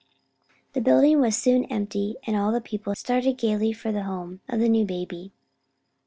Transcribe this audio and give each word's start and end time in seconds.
The 0.73 0.81
building 0.81 1.21
was 1.21 1.37
soon 1.37 1.65
empty, 1.65 2.15
and 2.25 2.35
all 2.35 2.51
the 2.51 2.59
people 2.59 2.95
started 2.95 3.37
gaily 3.37 3.71
for 3.71 3.91
the 3.91 4.01
home 4.01 4.41
of 4.49 4.59
the 4.59 4.67
new 4.67 4.83
baby. 4.83 5.31